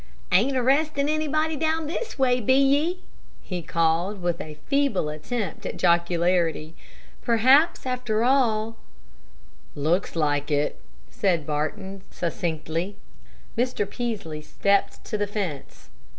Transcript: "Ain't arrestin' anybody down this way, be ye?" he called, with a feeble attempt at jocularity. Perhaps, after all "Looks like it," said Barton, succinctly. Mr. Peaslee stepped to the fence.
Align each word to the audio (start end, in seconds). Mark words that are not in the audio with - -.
"Ain't 0.31 0.57
arrestin' 0.57 1.07
anybody 1.07 1.55
down 1.55 1.85
this 1.85 2.17
way, 2.17 2.41
be 2.41 2.55
ye?" 2.55 3.03
he 3.43 3.61
called, 3.61 4.19
with 4.19 4.41
a 4.41 4.57
feeble 4.67 5.09
attempt 5.09 5.63
at 5.63 5.77
jocularity. 5.77 6.73
Perhaps, 7.21 7.85
after 7.85 8.23
all 8.23 8.77
"Looks 9.75 10.15
like 10.15 10.49
it," 10.49 10.79
said 11.11 11.45
Barton, 11.45 12.01
succinctly. 12.09 12.95
Mr. 13.55 13.87
Peaslee 13.87 14.41
stepped 14.41 15.03
to 15.05 15.19
the 15.19 15.27
fence. 15.27 15.91